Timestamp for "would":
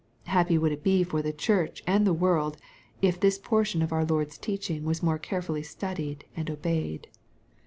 0.57-0.71